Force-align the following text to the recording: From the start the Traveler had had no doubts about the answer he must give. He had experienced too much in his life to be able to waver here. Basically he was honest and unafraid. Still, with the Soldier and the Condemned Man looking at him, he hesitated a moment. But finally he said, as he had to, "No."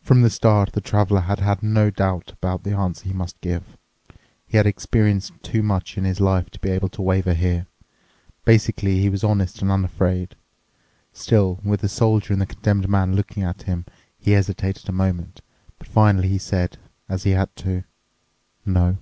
From 0.00 0.22
the 0.22 0.28
start 0.28 0.72
the 0.72 0.80
Traveler 0.80 1.20
had 1.20 1.38
had 1.38 1.62
no 1.62 1.88
doubts 1.88 2.32
about 2.32 2.64
the 2.64 2.72
answer 2.76 3.04
he 3.04 3.12
must 3.12 3.40
give. 3.40 3.76
He 4.44 4.56
had 4.56 4.66
experienced 4.66 5.34
too 5.40 5.62
much 5.62 5.96
in 5.96 6.02
his 6.02 6.20
life 6.20 6.50
to 6.50 6.58
be 6.58 6.68
able 6.70 6.88
to 6.88 7.00
waver 7.00 7.32
here. 7.32 7.68
Basically 8.44 8.98
he 8.98 9.08
was 9.08 9.22
honest 9.22 9.62
and 9.62 9.70
unafraid. 9.70 10.34
Still, 11.12 11.60
with 11.62 11.80
the 11.82 11.88
Soldier 11.88 12.32
and 12.32 12.42
the 12.42 12.46
Condemned 12.46 12.88
Man 12.88 13.14
looking 13.14 13.44
at 13.44 13.62
him, 13.62 13.84
he 14.18 14.32
hesitated 14.32 14.88
a 14.88 14.92
moment. 14.92 15.42
But 15.78 15.86
finally 15.86 16.26
he 16.26 16.38
said, 16.38 16.76
as 17.08 17.22
he 17.22 17.30
had 17.30 17.54
to, 17.58 17.84
"No." 18.66 18.98